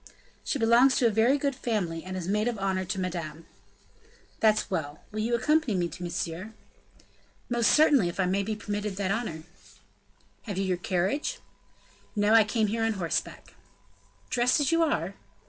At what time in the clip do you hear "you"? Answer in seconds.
5.19-5.35, 10.57-10.63, 14.71-14.81